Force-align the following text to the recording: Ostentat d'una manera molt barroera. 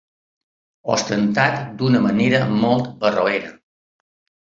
Ostentat 0.93 1.61
d'una 1.83 2.03
manera 2.09 2.43
molt 2.65 2.91
barroera. 3.07 3.57